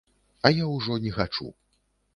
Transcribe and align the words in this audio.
А 0.47 0.51
я 0.63 0.71
ўжо 0.71 0.97
не 1.07 1.15
хачу. 1.19 1.51